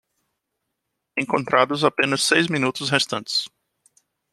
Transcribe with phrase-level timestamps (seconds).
[1.15, 3.45] Encontrados apenas seis minutos restantes